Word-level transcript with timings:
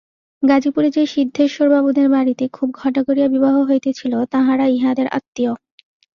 গাজিপুরে 0.43 0.89
যে 0.91 1.03
সিদ্ধেশ্বরবাবুদের 1.07 2.07
বাড়িতে 2.09 2.45
খুব 2.53 2.69
ঘটা 2.73 3.01
করিয়া 3.03 3.27
বিবাহ 3.27 3.55
হইতেছিল, 3.69 4.13
তাঁহারা 4.33 4.65
ইঁহাদের 4.67 5.07
আত্মীয়। 5.09 5.53